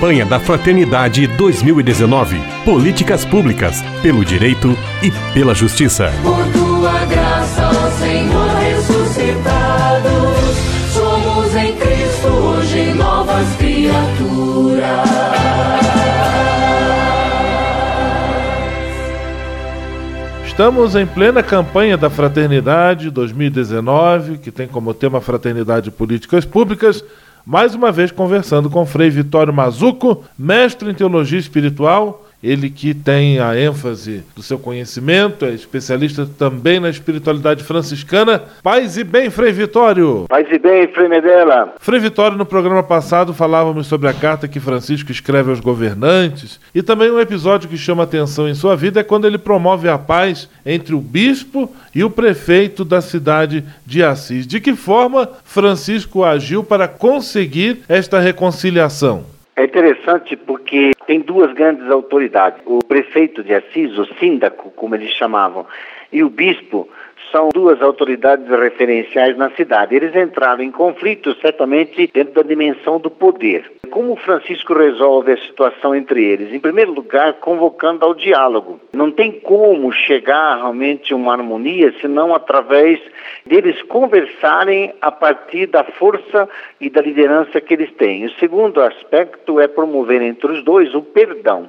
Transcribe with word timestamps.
Campanha 0.00 0.24
da 0.24 0.40
Fraternidade 0.40 1.26
2019. 1.26 2.40
Políticas 2.64 3.22
públicas, 3.22 3.82
pelo 4.00 4.24
direito 4.24 4.74
e 5.02 5.10
pela 5.34 5.54
justiça. 5.54 6.10
Por 6.22 6.42
tua 6.54 7.04
graça, 7.04 7.68
ó 7.68 7.90
Senhor 7.98 8.48
ressuscitado, 8.48 10.08
somos 10.90 11.54
em 11.54 11.76
Cristo 11.76 12.28
hoje 12.28 12.94
novas 12.94 13.46
criaturas. 13.56 15.10
Estamos 20.46 20.96
em 20.96 21.06
plena 21.06 21.42
campanha 21.42 21.98
da 21.98 22.08
Fraternidade 22.08 23.10
2019, 23.10 24.38
que 24.38 24.50
tem 24.50 24.66
como 24.66 24.94
tema 24.94 25.20
Fraternidade 25.20 25.90
e 25.90 25.92
Políticas 25.92 26.46
Públicas 26.46 27.04
mais 27.44 27.74
uma 27.74 27.90
vez 27.90 28.10
conversando 28.10 28.70
com 28.70 28.86
Frei 28.86 29.10
Vitório 29.10 29.52
Mazuco, 29.52 30.24
mestre 30.38 30.90
em 30.90 30.94
teologia 30.94 31.38
espiritual, 31.38 32.26
ele 32.42 32.70
que 32.70 32.94
tem 32.94 33.38
a 33.38 33.58
ênfase 33.58 34.24
do 34.34 34.42
seu 34.42 34.58
conhecimento, 34.58 35.44
é 35.44 35.50
especialista 35.50 36.26
também 36.38 36.80
na 36.80 36.88
espiritualidade 36.88 37.62
franciscana. 37.62 38.42
Paz 38.62 38.96
e 38.96 39.04
bem, 39.04 39.28
Frei 39.28 39.52
Vitório. 39.52 40.26
Paz 40.28 40.46
e 40.50 40.58
bem, 40.58 40.88
Frei 40.88 41.08
Medela. 41.08 41.74
Frei 41.78 42.00
Vitório, 42.00 42.38
no 42.38 42.46
programa 42.46 42.82
passado 42.82 43.34
falávamos 43.34 43.86
sobre 43.86 44.08
a 44.08 44.14
carta 44.14 44.48
que 44.48 44.58
Francisco 44.58 45.12
escreve 45.12 45.50
aos 45.50 45.60
governantes 45.60 46.58
e 46.74 46.82
também 46.82 47.10
um 47.10 47.20
episódio 47.20 47.68
que 47.68 47.76
chama 47.76 48.04
atenção 48.04 48.48
em 48.48 48.54
sua 48.54 48.74
vida 48.74 49.00
é 49.00 49.04
quando 49.04 49.26
ele 49.26 49.38
promove 49.38 49.88
a 49.88 49.98
paz 49.98 50.48
entre 50.64 50.94
o 50.94 51.00
bispo 51.00 51.70
e 51.94 52.02
o 52.02 52.10
prefeito 52.10 52.84
da 52.84 53.00
cidade 53.00 53.64
de 53.84 54.02
Assis. 54.02 54.46
De 54.46 54.60
que 54.60 54.74
forma 54.74 55.28
Francisco 55.44 56.24
agiu 56.24 56.64
para 56.64 56.88
conseguir 56.88 57.82
esta 57.88 58.18
reconciliação? 58.18 59.24
É 59.60 59.64
interessante 59.64 60.36
porque 60.36 60.92
tem 61.06 61.20
duas 61.20 61.52
grandes 61.52 61.90
autoridades. 61.90 62.62
O 62.64 62.78
prefeito 62.78 63.44
de 63.44 63.52
Assis, 63.52 63.98
o 63.98 64.06
síndaco, 64.14 64.70
como 64.70 64.94
eles 64.94 65.10
chamavam, 65.10 65.66
e 66.10 66.24
o 66.24 66.30
bispo 66.30 66.88
são 67.30 67.48
duas 67.48 67.80
autoridades 67.80 68.48
referenciais 68.48 69.36
na 69.36 69.50
cidade. 69.50 69.94
Eles 69.94 70.14
entraram 70.14 70.62
em 70.62 70.70
conflito 70.70 71.34
certamente 71.40 72.10
dentro 72.12 72.34
da 72.34 72.42
dimensão 72.42 72.98
do 72.98 73.10
poder. 73.10 73.70
Como 73.90 74.14
Francisco 74.16 74.72
resolve 74.72 75.32
a 75.32 75.36
situação 75.38 75.94
entre 75.94 76.24
eles? 76.24 76.52
Em 76.52 76.60
primeiro 76.60 76.92
lugar, 76.92 77.34
convocando 77.34 78.04
ao 78.04 78.14
diálogo. 78.14 78.80
Não 78.92 79.10
tem 79.10 79.32
como 79.32 79.90
chegar 79.92 80.56
realmente 80.56 81.12
a 81.12 81.16
uma 81.16 81.32
harmonia 81.32 81.92
senão 82.00 82.34
através 82.34 83.00
deles 83.44 83.82
conversarem 83.82 84.94
a 85.00 85.10
partir 85.10 85.66
da 85.66 85.82
força 85.82 86.48
e 86.80 86.88
da 86.88 87.00
liderança 87.00 87.60
que 87.60 87.74
eles 87.74 87.92
têm. 87.94 88.26
O 88.26 88.34
segundo 88.38 88.80
aspecto 88.80 89.58
é 89.58 89.66
promover 89.66 90.22
entre 90.22 90.52
os 90.52 90.62
dois 90.62 90.94
o 90.94 91.02
perdão. 91.02 91.68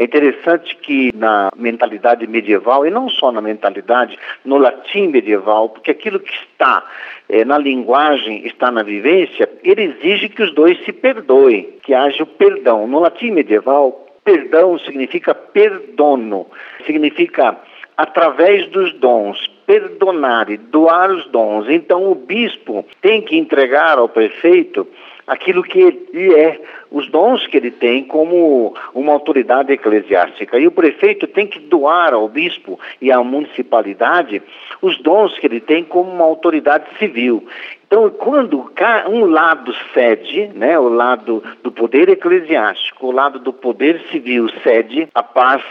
É 0.00 0.04
interessante 0.04 0.74
que 0.76 1.14
na 1.14 1.50
mentalidade 1.54 2.26
medieval, 2.26 2.86
e 2.86 2.90
não 2.90 3.10
só 3.10 3.30
na 3.30 3.42
mentalidade, 3.42 4.18
no 4.42 4.56
latim 4.56 5.08
medieval, 5.08 5.68
porque 5.68 5.90
aquilo 5.90 6.18
que 6.18 6.32
está 6.32 6.82
é, 7.28 7.44
na 7.44 7.58
linguagem, 7.58 8.46
está 8.46 8.70
na 8.70 8.82
vivência, 8.82 9.46
ele 9.62 9.82
exige 9.82 10.30
que 10.30 10.42
os 10.42 10.54
dois 10.54 10.82
se 10.86 10.92
perdoem, 10.94 11.68
que 11.82 11.92
haja 11.92 12.22
o 12.22 12.26
perdão. 12.26 12.86
No 12.86 12.98
latim 12.98 13.30
medieval, 13.30 14.06
perdão 14.24 14.78
significa 14.78 15.34
perdono, 15.34 16.46
significa 16.86 17.58
através 17.94 18.68
dos 18.68 18.94
dons, 18.94 19.50
perdonar 19.70 20.50
e 20.50 20.56
doar 20.56 21.12
os 21.12 21.26
dons. 21.26 21.68
Então 21.68 22.10
o 22.10 22.14
bispo 22.16 22.84
tem 23.00 23.22
que 23.22 23.38
entregar 23.38 23.98
ao 23.98 24.08
prefeito 24.08 24.84
aquilo 25.28 25.62
que 25.62 25.78
ele 25.78 26.34
é, 26.34 26.60
os 26.90 27.08
dons 27.08 27.46
que 27.46 27.56
ele 27.56 27.70
tem 27.70 28.02
como 28.02 28.74
uma 28.92 29.12
autoridade 29.12 29.72
eclesiástica. 29.72 30.58
E 30.58 30.66
o 30.66 30.72
prefeito 30.72 31.28
tem 31.28 31.46
que 31.46 31.60
doar 31.60 32.12
ao 32.12 32.28
bispo 32.28 32.80
e 33.00 33.12
à 33.12 33.22
municipalidade 33.22 34.42
os 34.82 34.98
dons 34.98 35.38
que 35.38 35.46
ele 35.46 35.60
tem 35.60 35.84
como 35.84 36.10
uma 36.10 36.24
autoridade 36.24 36.86
civil. 36.98 37.46
Então, 37.86 38.10
quando 38.10 38.72
um 39.08 39.24
lado 39.26 39.72
cede, 39.94 40.50
né, 40.52 40.76
o 40.80 40.88
lado 40.88 41.44
do 41.62 41.70
poder 41.70 42.08
eclesiástico, 42.08 43.06
o 43.06 43.12
lado 43.12 43.38
do 43.38 43.52
poder 43.52 44.00
civil 44.10 44.48
cede, 44.64 45.08
a 45.14 45.22
paz 45.22 45.62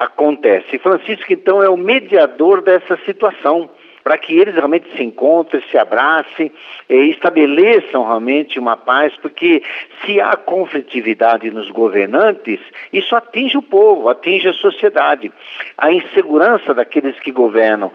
acontece. 0.00 0.78
Francisco, 0.78 1.30
então, 1.30 1.62
é 1.62 1.68
o 1.68 1.76
mediador 1.76 2.62
dessa 2.62 2.96
situação 3.04 3.68
para 4.02 4.16
que 4.16 4.32
eles 4.34 4.54
realmente 4.54 4.90
se 4.96 5.02
encontrem, 5.02 5.62
se 5.70 5.76
abracem 5.76 6.50
estabeleçam 6.88 8.02
realmente 8.02 8.58
uma 8.58 8.74
paz, 8.74 9.12
porque 9.20 9.62
se 10.02 10.18
há 10.18 10.34
conflitividade 10.36 11.50
nos 11.50 11.70
governantes, 11.70 12.58
isso 12.90 13.14
atinge 13.14 13.58
o 13.58 13.62
povo, 13.62 14.08
atinge 14.08 14.48
a 14.48 14.54
sociedade. 14.54 15.30
A 15.76 15.92
insegurança 15.92 16.72
daqueles 16.72 17.20
que 17.20 17.30
governam, 17.30 17.92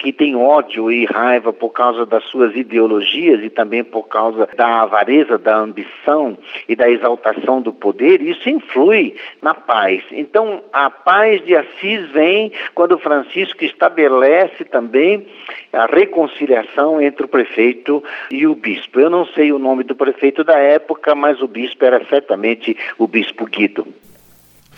que 0.00 0.12
tem 0.12 0.36
ódio 0.36 0.90
e 0.90 1.04
raiva 1.04 1.52
por 1.52 1.70
causa 1.70 2.04
das 2.04 2.24
suas 2.24 2.54
ideologias 2.56 3.42
e 3.42 3.50
também 3.50 3.84
por 3.84 4.08
causa 4.08 4.48
da 4.56 4.82
avareza, 4.82 5.38
da 5.38 5.56
ambição 5.56 6.36
e 6.68 6.74
da 6.74 6.90
exaltação 6.90 7.62
do 7.62 7.72
poder, 7.72 8.20
isso 8.20 8.48
influi 8.48 9.14
na 9.40 9.54
paz. 9.54 10.02
Então, 10.10 10.62
a 10.72 10.90
paz 10.90 11.44
de 11.44 11.56
Assis 11.56 12.08
vem 12.10 12.52
quando 12.74 12.98
Francisco 12.98 13.64
estabelece 13.64 14.64
também 14.64 15.26
a 15.72 15.86
reconciliação 15.86 17.00
entre 17.00 17.24
o 17.24 17.28
prefeito 17.28 18.02
e 18.30 18.46
o 18.46 18.54
bispo. 18.54 19.00
Eu 19.00 19.10
não 19.10 19.26
sei 19.26 19.52
o 19.52 19.58
nome 19.58 19.84
do 19.84 19.94
prefeito 19.94 20.42
da 20.42 20.58
época, 20.58 21.14
mas 21.14 21.40
o 21.40 21.48
bispo 21.48 21.84
era 21.84 22.04
certamente 22.06 22.76
o 22.98 23.06
bispo 23.06 23.46
Guido. 23.46 23.86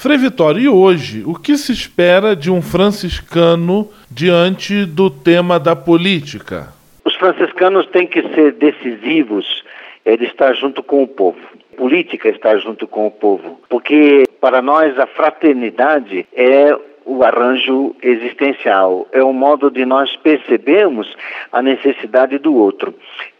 Frei 0.02 0.18
Vitório, 0.18 0.60
e 0.60 0.68
hoje, 0.68 1.22
o 1.24 1.32
que 1.32 1.56
se 1.56 1.70
espera 1.70 2.34
de 2.34 2.50
um 2.50 2.60
franciscano 2.60 3.88
diante 4.10 4.84
do 4.84 5.08
tema 5.08 5.60
da 5.60 5.76
política? 5.76 6.72
Os 7.04 7.14
franciscanos 7.14 7.86
têm 7.86 8.08
que 8.08 8.20
ser 8.34 8.50
decisivos, 8.54 9.62
ele 10.04 10.24
está 10.24 10.52
junto 10.54 10.82
com 10.82 11.04
o 11.04 11.06
povo. 11.06 11.38
Política 11.76 12.28
está 12.28 12.56
junto 12.56 12.88
com 12.88 13.06
o 13.06 13.12
povo, 13.12 13.60
porque 13.68 14.24
para 14.40 14.60
nós 14.60 14.98
a 14.98 15.06
fraternidade 15.06 16.26
é 16.32 16.76
o 17.06 17.22
arranjo 17.22 17.94
existencial, 18.02 19.06
é 19.12 19.22
o 19.22 19.32
modo 19.32 19.70
de 19.70 19.84
nós 19.84 20.16
percebermos 20.16 21.16
a 21.52 21.62
necessidade 21.62 22.38
do 22.38 22.56
outro. 22.56 22.92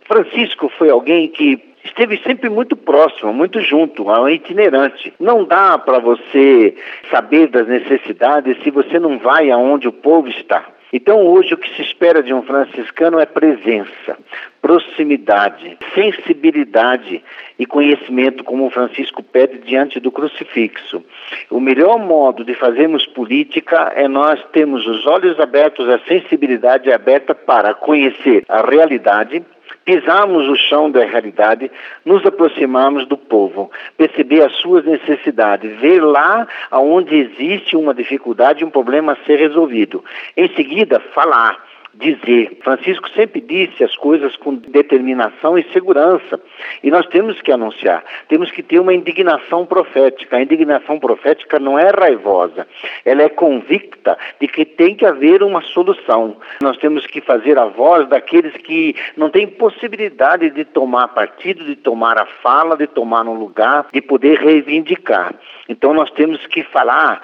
Francisco 0.07 0.71
foi 0.79 0.91
alguém 0.91 1.27
que 1.27 1.72
esteve 1.85 2.19
sempre 2.19 2.49
muito 2.49 2.77
próximo, 2.77 3.33
muito 3.33 3.61
junto, 3.61 4.11
é 4.27 4.33
itinerante. 4.33 5.13
Não 5.19 5.45
dá 5.45 5.79
para 5.79 5.99
você 5.99 6.75
saber 7.11 7.49
das 7.49 7.67
necessidades 7.67 8.57
se 8.63 8.71
você 8.71 8.99
não 8.99 9.19
vai 9.19 9.51
aonde 9.51 9.89
o 9.89 9.93
povo 9.93 10.29
está. 10.29 10.67
Então, 10.93 11.27
hoje, 11.27 11.55
o 11.55 11.57
que 11.57 11.75
se 11.75 11.81
espera 11.81 12.23
de 12.23 12.35
um 12.35 12.43
franciscano 12.43 13.19
é 13.19 13.25
presença, 13.25 14.19
proximidade, 14.61 15.79
sensibilidade 15.95 17.25
e 17.59 17.65
conhecimento, 17.65 18.45
como 18.45 18.67
o 18.67 18.71
Francisco 18.71 19.23
pede 19.23 19.57
diante 19.61 19.99
do 19.99 20.13
crucifixo. 20.13 21.03
O 21.49 21.59
melhor 21.59 21.99
modo 21.99 22.45
de 22.45 22.53
fazermos 22.53 23.07
política 23.07 23.91
é 23.97 24.07
nós 24.07 24.45
termos 24.53 24.87
os 24.87 25.07
olhos 25.07 25.41
abertos, 25.41 25.89
a 25.89 25.99
sensibilidade 26.01 26.93
aberta 26.93 27.35
para 27.35 27.73
conhecer 27.73 28.45
a 28.47 28.61
realidade, 28.61 29.43
pisarmos 29.85 30.49
o 30.49 30.57
chão 30.57 30.91
da 30.91 31.05
realidade, 31.05 31.71
nos 32.05 32.25
aproximarmos 32.25 33.07
do 33.07 33.17
povo, 33.17 33.71
perceber 33.97 34.43
as 34.43 34.53
suas 34.57 34.85
necessidades, 34.85 35.79
ver 35.81 36.01
lá 36.01 36.47
onde 36.71 37.17
existe 37.17 37.77
uma 37.77 37.95
dificuldade, 37.95 38.65
um 38.65 38.71
problema 38.71 39.13
a 39.13 39.27
ser 39.27 39.37
resolvido. 39.37 40.05
Em 40.37 40.49
seguida, 40.55 41.01
falar 41.15 41.72
dizer. 41.95 42.59
Francisco 42.63 43.09
sempre 43.11 43.41
disse 43.41 43.85
as 43.85 43.95
coisas 43.97 44.37
com 44.37 44.55
determinação 44.55 45.59
e 45.59 45.65
segurança. 45.73 46.41
E 46.83 46.91
nós 46.91 47.07
temos 47.07 47.41
que 47.41 47.53
anunciar, 47.53 48.05
temos 48.29 48.51
que 48.51 48.63
ter 48.63 48.81
uma 48.81 48.95
indignação 48.95 49.67
profética. 49.67 50.37
A 50.37 50.43
indignação 50.43 50.99
profética 50.99 51.59
não 51.59 51.79
é 51.79 51.91
raivosa, 51.91 52.67
ela 53.05 53.23
é 53.23 53.29
convicta 53.29 54.17
de 54.41 54.49
que 54.49 54.65
tem 54.65 54.95
que 54.95 55.07
haver 55.07 55.43
uma 55.43 55.63
solução. 55.63 56.37
Nós 56.63 56.77
temos 56.79 57.07
que 57.07 57.21
fazer 57.21 57.59
a 57.59 57.67
voz 57.67 58.09
daqueles 58.09 58.57
que 58.57 58.95
não 59.17 59.31
têm 59.31 59.47
possibilidade 59.47 60.51
de 60.51 60.65
tomar 60.65 61.09
partido, 61.09 61.65
de 61.65 61.77
tomar 61.77 62.19
a 62.19 62.27
fala, 62.27 62.77
de 62.77 62.87
tomar 62.87 63.27
um 63.27 63.35
lugar, 63.35 63.87
de 63.93 64.01
poder 64.01 64.39
reivindicar. 64.39 65.35
Então 65.69 65.95
nós 65.95 66.11
temos 66.11 66.47
que 66.47 66.63
falar 66.65 67.23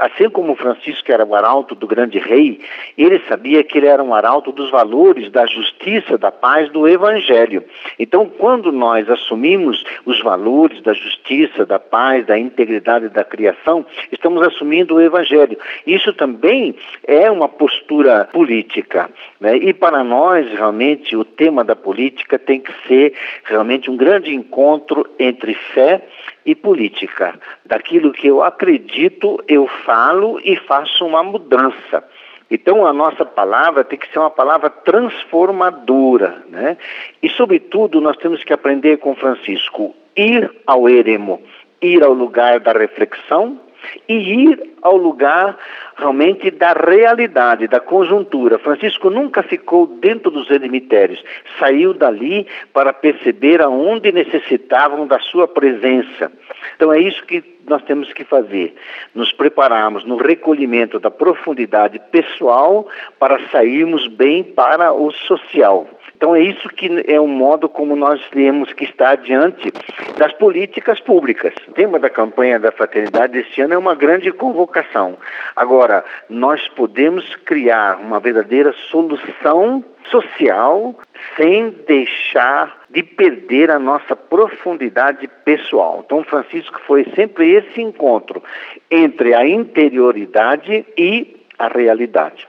assim 0.00 0.28
como 0.28 0.54
Francisco 0.56 1.10
era 1.10 1.24
o 1.24 1.34
arauto 1.34 1.74
do 1.74 1.86
grande 1.86 2.18
rei, 2.18 2.60
ele 2.96 3.20
sabia 3.28 3.62
que 3.64 3.78
ele 3.78 3.86
era 3.86 4.02
um 4.02 4.14
arauto 4.14 4.52
dos 4.52 4.70
valores 4.70 5.30
da 5.30 5.46
justiça, 5.46 6.18
da 6.18 6.30
paz, 6.30 6.70
do 6.70 6.86
evangelho. 6.86 7.64
Então, 7.98 8.26
quando 8.26 8.70
nós 8.70 9.08
assumimos 9.08 9.84
os 10.04 10.20
valores 10.22 10.82
da 10.82 10.92
justiça, 10.92 11.64
da 11.64 11.78
paz, 11.78 12.26
da 12.26 12.38
integridade 12.38 13.08
da 13.08 13.24
criação, 13.24 13.84
estamos 14.12 14.42
assumindo 14.46 14.96
o 14.96 15.00
evangelho. 15.00 15.58
Isso 15.86 16.12
também 16.12 16.74
é 17.06 17.30
uma 17.30 17.48
postura 17.48 18.28
política. 18.32 19.10
Né? 19.40 19.56
E 19.56 19.72
para 19.72 20.04
nós, 20.04 20.48
realmente, 20.52 21.16
o 21.16 21.24
tema 21.24 21.64
da 21.64 21.76
política 21.76 22.38
tem 22.38 22.60
que 22.60 22.72
ser 22.86 23.14
realmente 23.44 23.90
um 23.90 23.96
grande 23.96 24.34
encontro 24.34 25.06
entre 25.18 25.54
fé 25.54 26.02
e 26.48 26.54
política. 26.54 27.38
Daquilo 27.66 28.10
que 28.10 28.26
eu 28.26 28.42
acredito, 28.42 29.38
eu 29.46 29.68
falo 29.84 30.40
e 30.42 30.56
faço 30.56 31.04
uma 31.04 31.22
mudança. 31.22 32.02
Então 32.50 32.86
a 32.86 32.92
nossa 32.94 33.22
palavra 33.22 33.84
tem 33.84 33.98
que 33.98 34.10
ser 34.10 34.18
uma 34.18 34.30
palavra 34.30 34.70
transformadora, 34.70 36.42
né? 36.48 36.78
E 37.22 37.28
sobretudo 37.28 38.00
nós 38.00 38.16
temos 38.16 38.42
que 38.42 38.54
aprender 38.54 38.96
com 38.96 39.14
Francisco, 39.14 39.94
ir 40.16 40.50
ao 40.66 40.88
eremo, 40.88 41.42
ir 41.82 42.02
ao 42.02 42.14
lugar 42.14 42.60
da 42.60 42.72
reflexão, 42.72 43.60
e 44.08 44.14
ir 44.14 44.74
ao 44.82 44.96
lugar 44.96 45.56
realmente 45.96 46.50
da 46.50 46.72
realidade, 46.72 47.66
da 47.66 47.80
conjuntura. 47.80 48.58
Francisco 48.58 49.10
nunca 49.10 49.42
ficou 49.42 49.86
dentro 49.86 50.30
dos 50.30 50.50
eremitérios, 50.50 51.22
saiu 51.58 51.92
dali 51.92 52.46
para 52.72 52.92
perceber 52.92 53.60
aonde 53.60 54.12
necessitavam 54.12 55.06
da 55.06 55.18
sua 55.18 55.48
presença. 55.48 56.30
Então 56.76 56.92
é 56.92 57.00
isso 57.00 57.24
que 57.24 57.42
nós 57.68 57.82
temos 57.82 58.12
que 58.12 58.24
fazer, 58.24 58.74
nos 59.14 59.32
prepararmos 59.32 60.04
no 60.04 60.16
recolhimento 60.16 60.98
da 60.98 61.10
profundidade 61.10 62.00
pessoal 62.10 62.88
para 63.18 63.38
sairmos 63.50 64.06
bem 64.06 64.42
para 64.42 64.92
o 64.92 65.10
social. 65.12 65.86
Então 66.18 66.34
é 66.34 66.42
isso 66.42 66.68
que 66.70 67.04
é 67.06 67.20
o 67.20 67.28
modo 67.28 67.68
como 67.68 67.94
nós 67.94 68.20
temos 68.32 68.72
que 68.72 68.82
estar 68.82 69.18
diante 69.18 69.72
das 70.18 70.32
políticas 70.32 70.98
públicas. 70.98 71.54
O 71.68 71.72
tema 71.72 71.96
da 71.96 72.10
campanha 72.10 72.58
da 72.58 72.72
fraternidade 72.72 73.38
este 73.38 73.60
ano 73.60 73.74
é 73.74 73.78
uma 73.78 73.94
grande 73.94 74.32
convocação. 74.32 75.16
Agora, 75.54 76.04
nós 76.28 76.66
podemos 76.70 77.24
criar 77.44 78.00
uma 78.00 78.18
verdadeira 78.18 78.74
solução 78.90 79.84
social 80.10 80.98
sem 81.36 81.72
deixar 81.86 82.78
de 82.90 83.04
perder 83.04 83.70
a 83.70 83.78
nossa 83.78 84.16
profundidade 84.16 85.30
pessoal. 85.44 86.02
Então, 86.04 86.24
Francisco 86.24 86.80
foi 86.84 87.06
sempre 87.14 87.48
esse 87.52 87.80
encontro 87.80 88.42
entre 88.90 89.34
a 89.34 89.46
interioridade 89.46 90.84
e 90.96 91.36
a 91.56 91.68
realidade. 91.68 92.48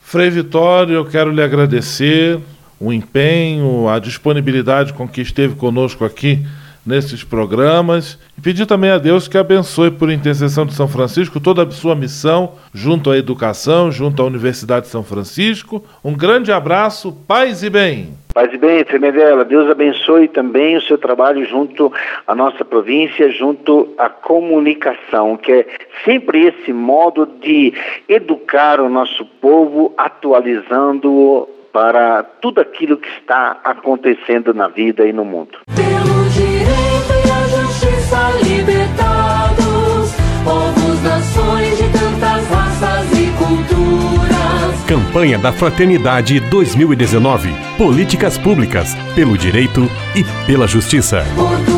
Frei 0.00 0.30
Vitório, 0.30 0.94
eu 0.94 1.04
quero 1.04 1.32
lhe 1.32 1.42
agradecer 1.42 2.38
o 2.80 2.92
empenho, 2.92 3.88
a 3.88 3.98
disponibilidade 3.98 4.92
com 4.92 5.08
que 5.08 5.20
esteve 5.20 5.54
conosco 5.56 6.04
aqui 6.04 6.44
nesses 6.88 7.22
programas 7.22 8.18
e 8.36 8.40
pedir 8.40 8.64
também 8.64 8.90
a 8.90 8.96
Deus 8.96 9.28
que 9.28 9.36
abençoe 9.36 9.90
por 9.90 10.10
intercessão 10.10 10.64
de 10.64 10.72
São 10.72 10.88
Francisco 10.88 11.38
toda 11.38 11.62
a 11.62 11.70
sua 11.70 11.94
missão 11.94 12.54
junto 12.72 13.10
à 13.10 13.18
educação, 13.18 13.92
junto 13.92 14.22
à 14.22 14.24
Universidade 14.24 14.86
de 14.86 14.92
São 14.92 15.04
Francisco. 15.04 15.84
Um 16.02 16.16
grande 16.16 16.50
abraço, 16.50 17.12
paz 17.28 17.62
e 17.62 17.68
bem. 17.68 18.14
Paz 18.32 18.50
e 18.54 18.56
bem, 18.56 18.82
Tremedela. 18.84 19.44
Deus 19.44 19.70
abençoe 19.70 20.28
também 20.28 20.76
o 20.76 20.82
seu 20.82 20.96
trabalho 20.96 21.44
junto 21.44 21.92
à 22.26 22.34
nossa 22.34 22.64
província, 22.64 23.30
junto 23.32 23.92
à 23.98 24.08
comunicação, 24.08 25.36
que 25.36 25.52
é 25.52 25.66
sempre 26.04 26.46
esse 26.46 26.72
modo 26.72 27.26
de 27.26 27.74
educar 28.08 28.80
o 28.80 28.88
nosso 28.88 29.26
povo, 29.26 29.92
atualizando 29.98 31.48
para 31.78 32.24
tudo 32.24 32.60
aquilo 32.60 32.96
que 32.96 33.08
está 33.20 33.60
acontecendo 33.62 34.52
na 34.52 34.66
vida 34.66 35.06
e 35.06 35.12
no 35.12 35.24
mundo. 35.24 35.58
Pelo 35.76 36.28
direito 36.30 37.12
e 37.24 37.30
a 37.30 37.46
justiça 37.46 38.30
libertados, 38.42 40.12
povos, 40.42 41.02
nações 41.04 41.76
de 41.76 41.84
tantas 41.92 42.48
raças 42.48 43.12
e 43.12 43.30
culturas. 43.38 44.84
Campanha 44.88 45.38
da 45.38 45.52
Fraternidade 45.52 46.40
2019. 46.40 47.54
Políticas 47.76 48.36
públicas 48.36 48.96
pelo 49.14 49.38
direito 49.38 49.82
e 50.16 50.24
pela 50.48 50.66
justiça. 50.66 51.24
Por 51.36 51.64
tua 51.64 51.77